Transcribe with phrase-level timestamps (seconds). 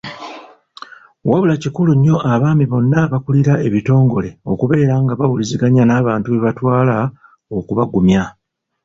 [1.29, 6.97] Wabula kikulu nnyo abaami bonna abakulira ebitongole okubeera nga bawuliziganya n'abantu be batwala
[7.57, 8.23] okubagumya.